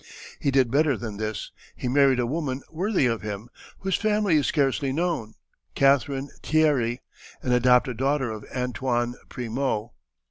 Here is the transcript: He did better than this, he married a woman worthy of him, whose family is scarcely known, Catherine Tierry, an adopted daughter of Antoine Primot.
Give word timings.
He 0.39 0.49
did 0.49 0.71
better 0.71 0.97
than 0.97 1.17
this, 1.17 1.51
he 1.75 1.87
married 1.87 2.19
a 2.19 2.25
woman 2.25 2.63
worthy 2.71 3.05
of 3.05 3.21
him, 3.21 3.49
whose 3.81 3.97
family 3.97 4.35
is 4.37 4.47
scarcely 4.47 4.91
known, 4.91 5.35
Catherine 5.75 6.29
Tierry, 6.41 7.03
an 7.43 7.51
adopted 7.51 7.97
daughter 7.97 8.31
of 8.31 8.43
Antoine 8.51 9.13
Primot. 9.29 9.91